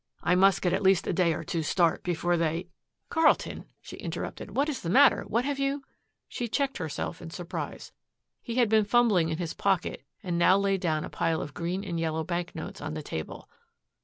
I 0.23 0.33
must 0.33 0.63
get 0.63 0.73
at 0.73 0.81
least 0.81 1.05
a 1.05 1.13
day 1.13 1.31
or 1.31 1.43
two 1.43 1.61
start 1.61 2.01
before 2.01 2.35
they" 2.35 2.69
"Carlton," 3.11 3.65
she 3.81 3.97
interrupted, 3.97 4.55
"what 4.55 4.67
is 4.67 4.81
the 4.81 4.89
matter? 4.89 5.21
What 5.27 5.45
have 5.45 5.59
you" 5.59 5.83
She 6.27 6.47
checked 6.47 6.79
herself 6.79 7.21
in 7.21 7.29
surprise. 7.29 7.91
He 8.41 8.55
had 8.55 8.67
been 8.67 8.83
fumbling 8.83 9.29
in 9.29 9.37
his 9.37 9.53
pocket 9.53 10.03
and 10.23 10.39
now 10.39 10.57
laid 10.57 10.81
down 10.81 11.05
a 11.05 11.09
pile 11.11 11.39
of 11.39 11.53
green 11.53 11.83
and 11.83 11.99
yellow 11.99 12.23
banknotes 12.23 12.81
on 12.81 12.95
the 12.95 13.03
table. 13.03 13.47